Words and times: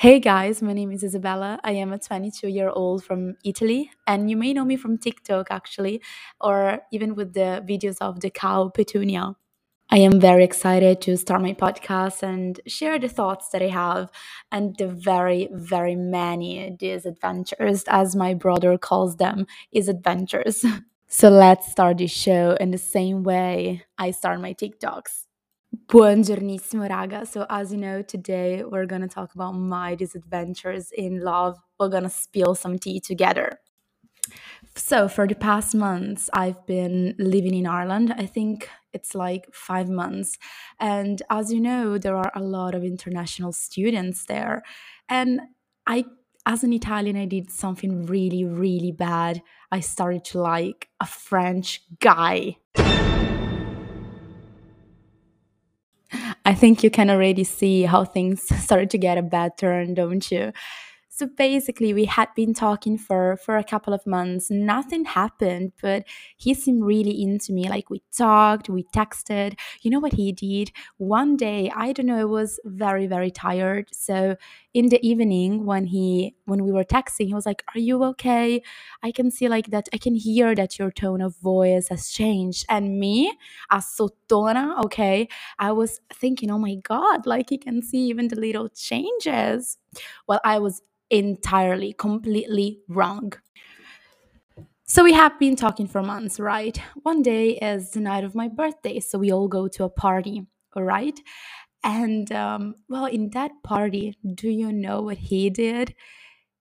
Hey 0.00 0.20
guys, 0.20 0.62
my 0.62 0.74
name 0.74 0.92
is 0.92 1.02
Isabella. 1.02 1.58
I 1.64 1.72
am 1.72 1.92
a 1.92 1.98
22 1.98 2.46
year 2.46 2.70
old 2.70 3.02
from 3.02 3.34
Italy, 3.44 3.90
and 4.06 4.30
you 4.30 4.36
may 4.36 4.52
know 4.52 4.64
me 4.64 4.76
from 4.76 4.96
TikTok 4.96 5.48
actually, 5.50 6.00
or 6.40 6.82
even 6.92 7.16
with 7.16 7.34
the 7.34 7.64
videos 7.68 7.96
of 8.00 8.20
the 8.20 8.30
cow 8.30 8.68
Petunia. 8.68 9.34
I 9.90 9.98
am 9.98 10.20
very 10.20 10.44
excited 10.44 11.00
to 11.00 11.16
start 11.16 11.42
my 11.42 11.52
podcast 11.52 12.22
and 12.22 12.60
share 12.68 13.00
the 13.00 13.08
thoughts 13.08 13.48
that 13.48 13.60
I 13.60 13.70
have 13.70 14.08
and 14.52 14.76
the 14.78 14.86
very, 14.86 15.48
very 15.50 15.96
many 15.96 16.70
disadventures, 16.70 17.82
as 17.88 18.14
my 18.14 18.34
brother 18.34 18.78
calls 18.78 19.16
them, 19.16 19.48
Isadventures. 19.72 20.64
so 21.08 21.28
let's 21.28 21.72
start 21.72 21.98
this 21.98 22.12
show 22.12 22.56
in 22.60 22.70
the 22.70 22.78
same 22.78 23.24
way 23.24 23.82
I 23.98 24.12
start 24.12 24.40
my 24.40 24.54
TikToks. 24.54 25.27
Buongiornissimo, 25.74 26.88
raga. 26.88 27.26
So, 27.26 27.44
as 27.50 27.72
you 27.72 27.78
know, 27.78 28.00
today 28.02 28.64
we're 28.64 28.86
gonna 28.86 29.08
talk 29.08 29.34
about 29.34 29.52
my 29.52 29.94
disadventures 29.94 30.90
in 30.92 31.20
love. 31.20 31.58
We're 31.78 31.88
gonna 31.90 32.08
spill 32.10 32.54
some 32.54 32.78
tea 32.78 33.00
together. 33.00 33.58
So, 34.76 35.08
for 35.08 35.26
the 35.26 35.34
past 35.34 35.74
months, 35.74 36.30
I've 36.32 36.64
been 36.66 37.14
living 37.18 37.54
in 37.54 37.66
Ireland. 37.66 38.14
I 38.16 38.26
think 38.26 38.68
it's 38.92 39.14
like 39.14 39.46
five 39.52 39.88
months. 39.88 40.38
And 40.78 41.22
as 41.30 41.52
you 41.52 41.60
know, 41.60 41.98
there 41.98 42.16
are 42.16 42.32
a 42.34 42.42
lot 42.42 42.74
of 42.74 42.84
international 42.84 43.52
students 43.52 44.26
there. 44.26 44.62
And 45.08 45.40
I, 45.86 46.04
as 46.46 46.62
an 46.64 46.72
Italian, 46.72 47.16
I 47.16 47.26
did 47.26 47.50
something 47.50 48.06
really, 48.06 48.44
really 48.44 48.92
bad. 48.92 49.42
I 49.72 49.80
started 49.80 50.24
to 50.26 50.40
like 50.40 50.88
a 51.00 51.06
French 51.06 51.82
guy. 52.00 52.56
I 56.48 56.54
think 56.54 56.82
you 56.82 56.88
can 56.90 57.10
already 57.10 57.44
see 57.44 57.82
how 57.82 58.04
things 58.04 58.42
started 58.64 58.88
to 58.90 58.98
get 58.98 59.18
a 59.18 59.22
bad 59.22 59.58
turn, 59.58 59.92
don't 59.94 60.30
you? 60.30 60.52
So 61.18 61.26
basically, 61.26 61.92
we 61.92 62.04
had 62.04 62.28
been 62.36 62.54
talking 62.54 62.96
for 62.96 63.36
for 63.44 63.56
a 63.56 63.64
couple 63.64 63.92
of 63.92 64.06
months. 64.06 64.50
Nothing 64.52 65.04
happened, 65.04 65.72
but 65.82 66.04
he 66.36 66.54
seemed 66.54 66.84
really 66.84 67.20
into 67.22 67.52
me. 67.52 67.68
Like 67.68 67.90
we 67.90 68.02
talked, 68.16 68.68
we 68.68 68.84
texted. 68.94 69.58
You 69.82 69.90
know 69.90 69.98
what 69.98 70.12
he 70.12 70.30
did? 70.30 70.70
One 70.98 71.36
day, 71.36 71.72
I 71.74 71.92
don't 71.92 72.06
know, 72.06 72.20
I 72.20 72.24
was 72.24 72.60
very 72.64 73.06
very 73.08 73.32
tired. 73.32 73.88
So 73.92 74.36
in 74.74 74.90
the 74.90 75.00
evening, 75.04 75.66
when 75.66 75.86
he 75.86 76.36
when 76.44 76.62
we 76.64 76.70
were 76.70 76.84
texting, 76.84 77.26
he 77.26 77.34
was 77.34 77.46
like, 77.46 77.64
"Are 77.74 77.80
you 77.80 78.04
okay? 78.12 78.62
I 79.02 79.10
can 79.10 79.30
see 79.32 79.48
like 79.48 79.68
that. 79.70 79.88
I 79.92 79.98
can 79.98 80.14
hear 80.14 80.54
that 80.54 80.78
your 80.78 80.92
tone 80.92 81.20
of 81.20 81.36
voice 81.38 81.88
has 81.88 82.10
changed." 82.10 82.64
And 82.68 82.98
me, 83.00 83.32
a 83.70 83.78
sottona, 83.78 84.84
okay, 84.84 85.28
I 85.58 85.72
was 85.72 86.00
thinking, 86.14 86.50
"Oh 86.50 86.58
my 86.58 86.76
god!" 86.76 87.26
Like 87.26 87.50
he 87.50 87.58
can 87.58 87.82
see 87.82 88.06
even 88.08 88.28
the 88.28 88.36
little 88.36 88.68
changes. 88.68 89.78
Well, 90.26 90.40
I 90.44 90.58
was 90.58 90.82
entirely, 91.10 91.92
completely 91.92 92.80
wrong. 92.88 93.32
So 94.84 95.04
we 95.04 95.12
have 95.12 95.38
been 95.38 95.56
talking 95.56 95.86
for 95.86 96.02
months, 96.02 96.40
right? 96.40 96.80
One 97.02 97.22
day 97.22 97.50
is 97.58 97.90
the 97.90 98.00
night 98.00 98.24
of 98.24 98.34
my 98.34 98.48
birthday, 98.48 99.00
so 99.00 99.18
we 99.18 99.30
all 99.30 99.48
go 99.48 99.68
to 99.68 99.84
a 99.84 99.90
party, 99.90 100.46
all 100.74 100.82
right? 100.82 101.18
And 101.84 102.32
um, 102.32 102.76
well, 102.88 103.06
in 103.06 103.30
that 103.30 103.52
party, 103.64 104.16
do 104.34 104.48
you 104.50 104.72
know 104.72 105.02
what 105.02 105.18
he 105.18 105.50
did? 105.50 105.94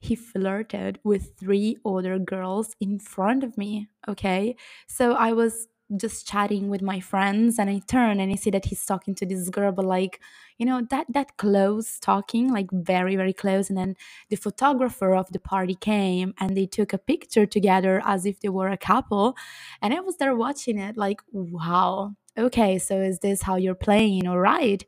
He 0.00 0.16
flirted 0.16 1.00
with 1.04 1.38
three 1.38 1.78
other 1.86 2.18
girls 2.18 2.74
in 2.80 2.98
front 2.98 3.44
of 3.44 3.58
me, 3.58 3.88
okay? 4.08 4.56
So 4.88 5.14
I 5.14 5.32
was 5.32 5.68
just 5.96 6.26
chatting 6.26 6.68
with 6.68 6.82
my 6.82 7.00
friends 7.00 7.58
and 7.58 7.68
I 7.70 7.80
turn 7.86 8.20
and 8.20 8.32
I 8.32 8.36
see 8.36 8.50
that 8.50 8.66
he's 8.66 8.84
talking 8.84 9.14
to 9.16 9.26
this 9.26 9.48
girl, 9.50 9.72
but 9.72 9.84
like, 9.84 10.20
you 10.58 10.66
know, 10.66 10.82
that 10.90 11.06
that 11.10 11.36
close 11.36 11.98
talking, 12.00 12.52
like 12.52 12.70
very, 12.72 13.16
very 13.16 13.32
close. 13.32 13.68
And 13.68 13.78
then 13.78 13.96
the 14.30 14.36
photographer 14.36 15.14
of 15.14 15.30
the 15.32 15.38
party 15.38 15.74
came 15.74 16.34
and 16.40 16.56
they 16.56 16.66
took 16.66 16.92
a 16.92 16.98
picture 16.98 17.46
together 17.46 18.02
as 18.04 18.26
if 18.26 18.40
they 18.40 18.48
were 18.48 18.68
a 18.70 18.78
couple. 18.78 19.36
And 19.82 19.94
I 19.94 20.00
was 20.00 20.16
there 20.16 20.36
watching 20.36 20.78
it, 20.78 20.96
like, 20.96 21.20
wow, 21.32 22.14
okay, 22.38 22.78
so 22.78 23.00
is 23.00 23.20
this 23.20 23.42
how 23.42 23.56
you're 23.56 23.74
playing? 23.74 24.26
All 24.26 24.40
right 24.40 24.84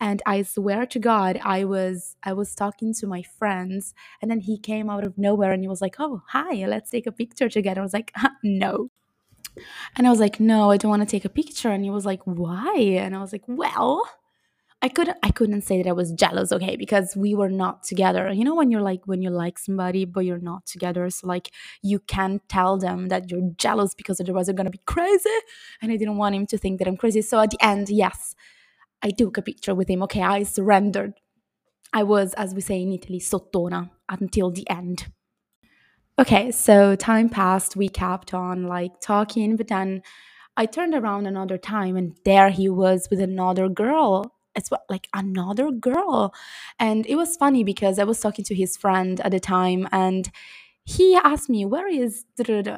and 0.00 0.20
i 0.26 0.42
swear 0.42 0.84
to 0.84 0.98
god 0.98 1.38
i 1.44 1.64
was 1.64 2.16
i 2.24 2.32
was 2.32 2.54
talking 2.54 2.92
to 2.92 3.06
my 3.06 3.22
friends 3.22 3.94
and 4.20 4.30
then 4.30 4.40
he 4.40 4.58
came 4.58 4.90
out 4.90 5.06
of 5.06 5.16
nowhere 5.16 5.52
and 5.52 5.62
he 5.62 5.68
was 5.68 5.80
like 5.80 5.96
oh 6.00 6.22
hi 6.28 6.66
let's 6.66 6.90
take 6.90 7.06
a 7.06 7.12
picture 7.12 7.48
together 7.48 7.80
i 7.80 7.84
was 7.84 7.92
like 7.92 8.12
no 8.42 8.90
and 9.96 10.06
I 10.06 10.10
was 10.10 10.20
like, 10.20 10.40
no, 10.40 10.70
I 10.70 10.76
don't 10.76 10.90
want 10.90 11.02
to 11.02 11.06
take 11.06 11.24
a 11.24 11.28
picture. 11.28 11.70
And 11.70 11.84
he 11.84 11.90
was 11.90 12.06
like, 12.06 12.20
why? 12.24 12.74
And 12.98 13.14
I 13.14 13.20
was 13.20 13.32
like, 13.32 13.44
well, 13.46 14.02
I 14.84 14.88
couldn't 14.88 15.16
I 15.22 15.30
couldn't 15.30 15.62
say 15.62 15.80
that 15.80 15.88
I 15.88 15.92
was 15.92 16.12
jealous, 16.12 16.50
okay, 16.50 16.74
because 16.74 17.14
we 17.16 17.36
were 17.36 17.48
not 17.48 17.84
together. 17.84 18.32
You 18.32 18.44
know 18.44 18.56
when 18.56 18.72
you're 18.72 18.82
like 18.82 19.06
when 19.06 19.22
you 19.22 19.30
like 19.30 19.58
somebody 19.58 20.04
but 20.04 20.24
you're 20.24 20.38
not 20.38 20.66
together, 20.66 21.08
so 21.10 21.28
like 21.28 21.50
you 21.82 22.00
can't 22.00 22.42
tell 22.48 22.78
them 22.78 23.06
that 23.08 23.30
you're 23.30 23.48
jealous 23.56 23.94
because 23.94 24.20
otherwise 24.20 24.46
they're 24.46 24.56
gonna 24.56 24.70
be 24.70 24.80
crazy. 24.86 25.30
And 25.80 25.92
I 25.92 25.96
didn't 25.96 26.16
want 26.16 26.34
him 26.34 26.46
to 26.48 26.58
think 26.58 26.80
that 26.80 26.88
I'm 26.88 26.96
crazy. 26.96 27.22
So 27.22 27.38
at 27.38 27.50
the 27.50 27.64
end, 27.64 27.90
yes, 27.90 28.34
I 29.02 29.10
took 29.10 29.38
a 29.38 29.42
picture 29.42 29.74
with 29.74 29.88
him. 29.88 30.02
Okay, 30.02 30.22
I 30.22 30.42
surrendered. 30.42 31.14
I 31.92 32.02
was, 32.02 32.34
as 32.34 32.54
we 32.54 32.60
say 32.60 32.82
in 32.82 32.92
Italy, 32.92 33.20
sottona 33.20 33.90
until 34.08 34.50
the 34.50 34.68
end. 34.68 35.12
Okay, 36.18 36.50
so 36.50 36.94
time 36.94 37.28
passed. 37.28 37.76
We 37.76 37.88
kept 37.88 38.34
on 38.34 38.64
like 38.64 39.00
talking, 39.00 39.56
but 39.56 39.68
then 39.68 40.02
I 40.56 40.66
turned 40.66 40.94
around 40.94 41.26
another 41.26 41.58
time 41.58 41.96
and 41.96 42.16
there 42.24 42.50
he 42.50 42.68
was 42.70 43.08
with 43.10 43.20
another 43.20 43.68
girl. 43.68 44.34
It's 44.56 44.70
what 44.70 44.82
like 44.90 45.08
another 45.14 45.70
girl. 45.72 46.34
And 46.80 47.06
it 47.06 47.16
was 47.16 47.36
funny 47.36 47.64
because 47.64 47.98
I 47.98 48.04
was 48.04 48.20
talking 48.20 48.44
to 48.46 48.54
his 48.56 48.76
friend 48.76 49.20
at 49.22 49.32
the 49.32 49.40
time 49.40 49.88
and 49.92 50.30
he 50.84 51.14
asked 51.14 51.48
me 51.48 51.64
where 51.64 51.88
is 51.88 52.24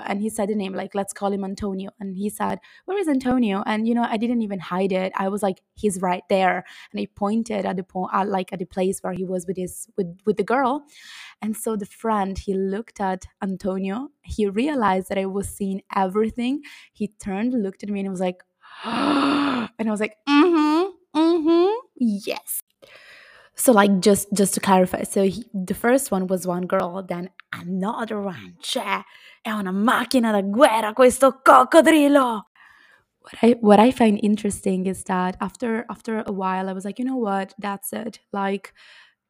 and 0.07 0.21
he 0.21 0.29
said 0.29 0.49
the 0.51 0.55
name 0.55 0.75
like 0.75 0.95
let's 0.95 1.13
call 1.13 1.33
him 1.33 1.45
antonio. 1.45 1.91
And 2.01 2.17
he 2.17 2.29
said 2.29 2.59
where 2.85 2.99
is 2.99 3.09
antonio? 3.09 3.63
And 3.67 3.89
you 3.89 3.95
know 3.95 4.07
i 4.09 4.17
didn't 4.17 4.43
even 4.43 4.59
hide 4.59 4.93
it. 4.93 5.13
I 5.17 5.29
was 5.29 5.43
like 5.43 5.63
he's 5.75 6.01
right 6.03 6.23
there. 6.29 6.65
And 6.93 7.01
i 7.01 7.07
pointed 7.17 7.65
at 7.65 7.77
the 7.77 7.83
point 7.83 8.13
like 8.29 8.53
at 8.53 8.59
the 8.59 8.67
place 8.67 9.01
where 9.01 9.15
he 9.15 9.25
was 9.25 9.47
with 9.47 9.57
his 9.57 9.89
with 9.97 10.19
with 10.27 10.37
the 10.37 10.45
girl. 10.45 10.85
And 11.41 11.57
so 11.57 11.77
the 11.77 11.87
friend 11.87 12.39
he 12.39 12.55
looked 12.55 13.01
at 13.01 13.27
antonio. 13.43 14.09
He 14.23 14.47
realized 14.49 15.09
that 15.09 15.19
i 15.19 15.27
was 15.27 15.49
seeing 15.49 15.83
everything. 15.95 16.63
He 16.93 17.09
turned 17.09 17.55
looked 17.55 17.83
at 17.83 17.89
me 17.89 18.01
and 18.01 18.11
was 18.11 18.21
like 18.21 18.43
and 18.85 19.89
i 19.89 19.91
was 19.91 20.01
like 20.01 20.17
mm-hmm 20.29 20.91
mm-hmm 21.17 21.73
yes 21.99 22.64
so 23.57 23.73
like 23.73 24.01
just 24.01 24.29
just 24.35 24.55
to 24.55 24.61
clarify 24.61 25.03
so 25.05 25.25
he, 25.25 25.45
the 25.55 25.75
first 25.75 26.11
one 26.11 26.27
was 26.29 26.47
one 26.47 26.67
girl 26.67 27.03
then 27.09 27.31
another 27.53 28.21
one 28.21 28.57
cioè 28.63 29.03
è 29.45 29.51
una 29.53 29.73
macchina 29.73 30.33
da 30.33 30.43
guerra 30.43 30.93
questo 30.95 31.41
coccodrillo 31.43 32.45
what 33.23 33.35
I 33.43 33.57
what 33.61 33.81
I 33.81 33.93
find 33.93 34.19
interesting 34.23 34.87
is 34.87 35.05
that 35.05 35.37
after 35.41 35.85
after 35.91 36.25
a 36.27 36.33
while 36.33 36.69
I 36.69 36.75
was 36.75 36.85
like 36.85 36.99
you 36.99 37.07
know 37.07 37.17
what 37.19 37.55
that's 37.59 37.93
it 37.93 38.21
like 38.33 38.73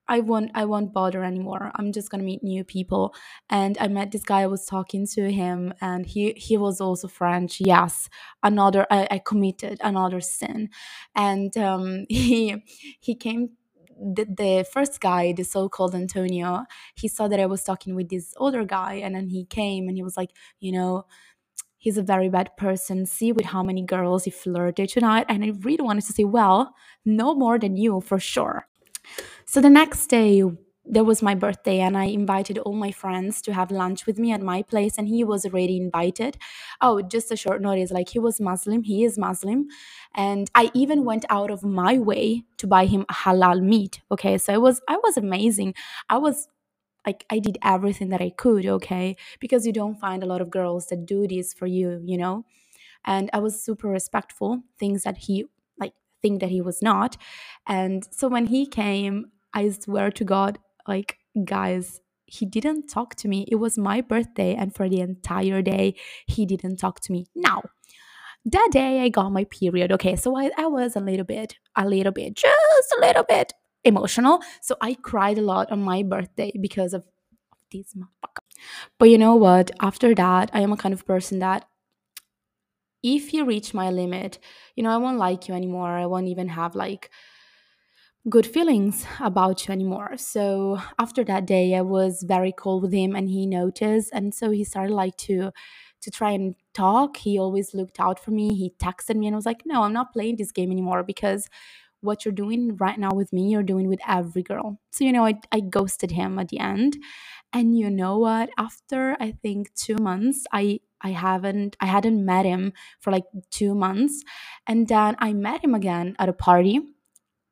I 0.09 0.21
won't 0.21 0.51
I 0.55 0.65
won't 0.67 0.93
bother 0.93 1.25
anymore. 1.25 1.71
I'm 1.77 1.93
just 1.93 2.11
gonna 2.11 2.23
meet 2.25 2.43
new 2.43 2.65
people. 2.65 3.15
And 3.49 3.79
I 3.81 3.89
met 3.89 4.11
this 4.13 4.25
guy, 4.25 4.43
I 4.43 4.47
was 4.47 4.67
talking 4.67 5.07
to 5.15 5.31
him 5.33 5.73
and 5.81 6.07
he 6.07 6.33
he 6.37 6.57
was 6.57 6.81
also 6.81 7.09
French. 7.09 7.61
Yes. 7.61 8.09
Another 8.43 8.87
I, 8.91 9.09
I 9.13 9.19
committed 9.19 9.79
another 9.83 10.21
sin. 10.21 10.71
And 11.15 11.57
um 11.57 12.07
he 12.11 12.57
he 13.01 13.15
came 13.15 13.51
the, 13.99 14.25
the 14.25 14.67
first 14.71 15.01
guy, 15.01 15.33
the 15.33 15.45
so-called 15.45 15.95
Antonio, 15.95 16.65
he 16.95 17.09
saw 17.09 17.29
that 17.29 17.41
I 17.41 17.47
was 17.47 17.63
talking 17.63 17.95
with 17.95 18.09
this 18.09 18.35
other 18.41 18.65
guy, 18.65 18.95
and 18.95 19.15
then 19.15 19.29
he 19.29 19.45
came 19.45 19.89
and 19.89 19.97
he 19.97 20.03
was 20.03 20.17
like, 20.17 20.31
you 20.61 20.73
know, 20.73 21.07
he's 21.79 21.99
a 21.99 22.03
very 22.03 22.29
bad 22.29 22.57
person. 22.57 23.07
See 23.07 23.33
with 23.33 23.47
how 23.47 23.63
many 23.63 23.83
girls 23.83 24.25
he 24.25 24.31
flirted 24.31 24.89
tonight. 24.89 25.27
And 25.29 25.45
I 25.45 25.53
really 25.61 25.85
wanted 25.85 26.05
to 26.07 26.13
say, 26.13 26.25
well, 26.25 26.75
no 27.05 27.35
more 27.35 27.59
than 27.59 27.77
you 27.77 28.01
for 28.01 28.19
sure. 28.19 28.67
So 29.45 29.61
the 29.61 29.71
next 29.71 30.07
day, 30.07 30.43
there 30.87 31.05
was 31.05 31.23
my 31.23 31.35
birthday 31.35 31.81
and 31.81 31.97
I 31.97 32.05
invited 32.05 32.59
all 32.59 32.75
my 32.75 32.93
friends 32.93 33.41
to 33.43 33.55
have 33.55 33.71
lunch 33.71 34.07
with 34.07 34.19
me 34.19 34.33
at 34.33 34.43
my 34.43 34.63
place 34.63 34.99
and 34.99 35.09
he 35.09 35.25
was 35.25 35.45
already 35.47 35.77
invited. 35.77 36.37
Oh, 36.81 37.01
just 37.01 37.33
a 37.33 37.37
short 37.37 37.63
notice 37.63 37.91
like 37.91 38.11
he 38.11 38.19
was 38.19 38.41
Muslim, 38.41 38.83
he 38.83 39.05
is 39.05 39.19
Muslim 39.19 39.69
and 40.15 40.51
I 40.55 40.71
even 40.75 41.05
went 41.05 41.25
out 41.31 41.51
of 41.51 41.65
my 41.65 41.99
way 41.99 42.45
to 42.59 42.67
buy 42.67 42.87
him 42.87 43.07
halal 43.11 43.63
meat. 43.63 44.03
Okay? 44.11 44.37
So 44.39 44.53
it 44.53 44.61
was 44.61 44.81
I 44.89 44.97
was 44.97 45.17
amazing. 45.17 45.75
I 46.09 46.19
was 46.19 46.49
like 47.07 47.25
I 47.31 47.39
did 47.39 47.59
everything 47.63 48.11
that 48.11 48.21
I 48.21 48.31
could, 48.31 48.67
okay? 48.67 49.17
Because 49.41 49.67
you 49.67 49.73
don't 49.73 50.01
find 50.01 50.23
a 50.23 50.27
lot 50.27 50.41
of 50.41 50.51
girls 50.51 50.87
that 50.89 51.07
do 51.07 51.27
this 51.27 51.53
for 51.55 51.67
you, 51.67 52.01
you 52.05 52.19
know? 52.19 52.45
And 53.05 53.31
I 53.33 53.39
was 53.39 53.63
super 53.63 53.89
respectful, 53.89 54.63
things 54.79 55.03
that 55.05 55.19
he 55.19 55.47
like 55.79 55.95
think 56.23 56.41
that 56.41 56.51
he 56.51 56.61
was 56.61 56.83
not. 56.83 57.17
And 57.67 58.07
so 58.11 58.29
when 58.29 58.47
he 58.47 58.67
came, 58.67 59.33
I 59.53 59.71
swear 59.71 60.11
to 60.13 60.25
God, 60.25 60.59
like, 60.87 61.19
guys, 61.45 62.01
he 62.27 62.47
didn't 62.47 62.89
talk 62.89 63.15
to 63.17 63.29
me. 63.29 63.47
It 63.49 63.57
was 63.57 63.79
my 63.79 64.01
birthday, 64.01 64.55
and 64.55 64.75
for 64.75 64.89
the 64.89 65.01
entire 65.01 65.63
day, 65.63 65.97
he 66.27 66.47
didn't 66.47 66.77
talk 66.77 67.01
to 67.01 67.13
me. 67.13 67.27
Now, 67.35 67.63
that 68.47 68.69
day 68.73 69.03
I 69.03 69.09
got 69.09 69.31
my 69.31 69.45
period. 69.45 69.93
Okay, 69.93 70.17
so 70.17 70.37
I, 70.37 70.51
I 70.59 70.67
was 70.67 70.97
a 70.97 71.01
little 71.01 71.25
bit, 71.25 71.57
a 71.77 71.87
little 71.87 72.13
bit, 72.13 72.35
just 72.35 72.95
a 72.99 73.01
little 73.01 73.25
bit 73.25 73.53
emotional. 73.85 74.41
So 74.61 74.77
I 74.81 74.95
cried 74.95 75.39
a 75.39 75.43
lot 75.43 75.71
on 75.71 75.83
my 75.83 76.03
birthday 76.03 76.53
because 76.61 76.95
of 76.95 77.05
these 77.71 77.95
motherfuckers. 77.95 78.57
But 78.99 79.11
you 79.11 79.19
know 79.19 79.35
what? 79.35 79.71
After 79.81 80.15
that, 80.15 80.51
I 80.53 80.61
am 80.61 80.73
a 80.73 80.77
kind 80.77 80.93
of 80.93 81.07
person 81.07 81.39
that 81.41 81.67
if 83.03 83.35
you 83.35 83.45
reach 83.45 83.75
my 83.75 83.91
limit, 83.91 84.39
you 84.77 84.83
know, 84.83 84.91
I 84.91 84.97
won't 84.97 85.19
like 85.19 85.49
you 85.49 85.55
anymore. 85.55 85.91
I 85.91 86.07
won't 86.07 86.29
even 86.29 86.49
have 86.49 86.75
like 86.75 87.11
good 88.29 88.47
feelings 88.47 89.05
about 89.21 89.67
you 89.67 89.73
anymore. 89.73 90.17
So 90.17 90.79
after 90.99 91.25
that 91.25 91.47
day, 91.47 91.75
I 91.75 91.83
was 91.83 92.23
very 92.27 92.53
cold 92.53 92.83
with 92.83 92.93
him 92.93 93.15
and 93.15 93.29
he 93.29 93.47
noticed. 93.47 94.11
And 94.13 94.35
so 94.35 94.51
he 94.51 94.65
started 94.65 94.95
like 94.95 95.17
to 95.19 95.53
to 96.01 96.11
try 96.11 96.33
and 96.33 96.55
talk. 96.75 97.17
He 97.17 97.39
always 97.39 97.73
looked 97.75 97.99
out 97.99 98.19
for 98.19 98.31
me. 98.31 98.55
He 98.55 98.75
texted 98.79 99.17
me 99.17 99.27
and 99.27 99.35
I 99.35 99.39
was 99.39 99.47
like, 99.47 99.63
no, 99.65 99.83
I'm 99.83 99.93
not 99.95 100.13
playing 100.13 100.37
this 100.37 100.53
game 100.53 100.71
anymore 100.71 101.03
because 101.03 101.49
what 102.01 102.25
you're 102.25 102.33
doing 102.33 102.77
right 102.77 102.99
now 102.99 103.13
with 103.15 103.33
me, 103.33 103.49
you're 103.51 103.63
doing 103.63 103.89
with 103.89 104.01
every 104.07 104.43
girl. 104.43 104.79
So, 104.93 105.05
you 105.05 105.13
know, 105.13 105.25
I, 105.25 105.41
I 105.53 105.61
ghosted 105.61 106.11
him 106.11 106.39
at 106.39 106.49
the 106.49 106.59
end. 106.59 106.99
And 107.55 107.79
you 107.79 107.89
know 107.91 108.19
what? 108.19 108.51
After 108.59 109.17
I 109.21 109.33
think 109.33 109.75
two 109.75 109.97
months, 109.97 110.45
I 110.53 110.81
I 111.01 111.11
haven't 111.11 111.77
I 111.81 111.87
hadn't 111.87 112.25
met 112.25 112.45
him 112.47 112.73
for 113.01 113.11
like 113.11 113.25
two 113.51 113.75
months. 113.75 114.23
And 114.67 114.89
then 114.89 115.17
I 115.19 115.33
met 115.33 115.65
him 115.65 115.75
again 115.75 116.17
at 116.19 116.29
a 116.29 116.35
party 116.35 116.81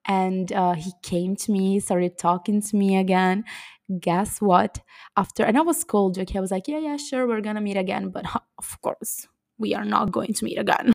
and 0.07 0.53
uh, 0.53 0.75
he 0.75 0.93
came 1.03 1.37
to 1.37 1.53
me 1.53 1.81
started 1.81 2.19
talking 2.19 2.61
to 2.63 2.77
me 2.77 2.97
again. 2.97 3.45
Guess 4.01 4.41
what? 4.41 4.81
After 5.17 5.45
and 5.45 5.59
i 5.59 5.61
was 5.61 5.85
cold 5.85 6.19
okay? 6.19 6.39
I 6.39 6.41
was 6.41 6.51
like 6.51 6.69
yeah 6.69 6.79
yeah 6.79 6.97
sure 6.97 7.27
we're 7.27 7.41
gonna 7.43 7.61
meet 7.61 7.77
again 7.77 8.11
but 8.11 8.25
of 8.59 8.81
course 8.83 9.29
we 9.59 9.75
are 9.75 9.85
not 9.85 10.13
going 10.13 10.35
to 10.35 10.45
meet 10.45 10.59
again. 10.59 10.93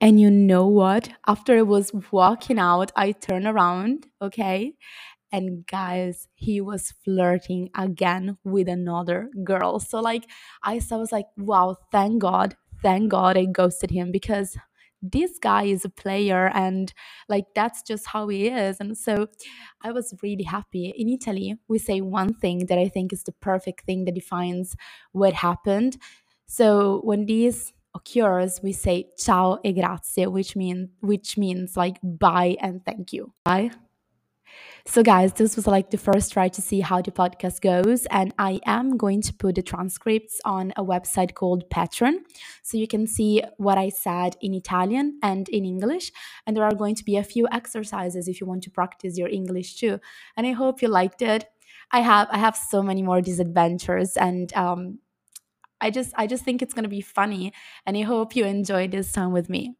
And 0.00 0.20
you 0.20 0.30
know 0.30 0.66
what? 0.66 1.10
After 1.26 1.56
i 1.58 1.62
was 1.62 1.92
walking 2.12 2.58
out 2.58 2.92
i 2.96 3.12
turned 3.12 3.46
around 3.46 4.06
okay? 4.20 4.74
And 5.32 5.66
guys 5.66 6.28
he 6.34 6.60
was 6.60 6.92
flirting 7.04 7.70
again 7.76 8.38
with 8.44 8.68
another 8.68 9.30
girl. 9.44 9.80
So 9.80 10.00
like 10.00 10.24
i 10.62 10.80
was 10.90 11.12
like 11.12 11.26
wow 11.36 11.76
thank 11.92 12.20
god 12.22 12.56
thank 12.82 13.10
god 13.10 13.36
i 13.36 13.44
ghosted 13.46 13.90
him 13.90 14.12
because 14.12 14.56
this 15.02 15.38
guy 15.38 15.64
is 15.64 15.84
a 15.84 15.88
player 15.90 16.48
and 16.54 16.92
like 17.28 17.46
that's 17.54 17.82
just 17.82 18.06
how 18.06 18.28
he 18.28 18.48
is. 18.48 18.78
And 18.80 18.96
so 18.96 19.26
i 19.82 19.90
was 19.92 20.14
really 20.22 20.44
happy. 20.44 20.92
In 20.96 21.08
italy 21.08 21.56
we 21.68 21.78
say 21.78 22.00
one 22.00 22.34
thing 22.34 22.66
that 22.66 22.78
i 22.78 22.88
think 22.88 23.12
is 23.12 23.24
the 23.24 23.32
perfect 23.32 23.84
thing 23.84 24.04
that 24.06 24.14
defines 24.14 24.76
what 25.12 25.32
happened. 25.34 25.98
So 26.46 27.00
when 27.04 27.26
this 27.26 27.72
occurs 27.94 28.60
we 28.62 28.72
say 28.72 29.06
ciao 29.18 29.58
e 29.64 29.72
grazie 29.72 30.26
which 30.26 30.56
mean 30.56 30.90
which 31.00 31.36
means 31.36 31.76
like 31.76 31.98
bye 32.02 32.56
and 32.60 32.84
thank 32.86 33.12
you. 33.12 33.32
Bye 33.44 33.91
so, 34.84 35.02
guys, 35.02 35.32
this 35.34 35.54
was 35.54 35.66
like 35.66 35.90
the 35.90 35.98
first 35.98 36.32
try 36.32 36.48
to 36.48 36.60
see 36.60 36.80
how 36.80 37.00
the 37.00 37.12
podcast 37.12 37.60
goes. 37.60 38.04
And 38.06 38.34
I 38.38 38.60
am 38.66 38.96
going 38.96 39.22
to 39.22 39.32
put 39.32 39.54
the 39.54 39.62
transcripts 39.62 40.40
on 40.44 40.72
a 40.76 40.84
website 40.84 41.34
called 41.34 41.70
Patreon. 41.70 42.14
So 42.62 42.76
you 42.78 42.88
can 42.88 43.06
see 43.06 43.42
what 43.58 43.78
I 43.78 43.90
said 43.90 44.36
in 44.40 44.54
Italian 44.54 45.18
and 45.22 45.48
in 45.48 45.64
English. 45.64 46.10
And 46.46 46.56
there 46.56 46.64
are 46.64 46.74
going 46.74 46.96
to 46.96 47.04
be 47.04 47.16
a 47.16 47.22
few 47.22 47.46
exercises 47.52 48.26
if 48.26 48.40
you 48.40 48.46
want 48.46 48.64
to 48.64 48.70
practice 48.70 49.16
your 49.16 49.28
English 49.28 49.76
too. 49.76 50.00
And 50.36 50.46
I 50.46 50.52
hope 50.52 50.82
you 50.82 50.88
liked 50.88 51.22
it. 51.22 51.44
I 51.92 52.00
have 52.00 52.28
I 52.30 52.38
have 52.38 52.56
so 52.56 52.82
many 52.82 53.02
more 53.02 53.20
these 53.20 53.38
adventures 53.38 54.16
and 54.16 54.52
um 54.54 54.98
I 55.80 55.90
just 55.90 56.14
I 56.16 56.26
just 56.26 56.44
think 56.44 56.62
it's 56.62 56.72
gonna 56.72 56.88
be 56.88 57.02
funny 57.02 57.52
and 57.84 57.96
I 57.96 58.02
hope 58.02 58.34
you 58.34 58.44
enjoy 58.46 58.88
this 58.88 59.12
time 59.12 59.32
with 59.32 59.50
me. 59.50 59.76